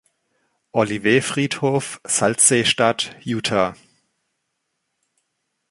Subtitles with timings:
[0.71, 3.75] Olivet-Friedhof, Salzsee-Stadt, Utah.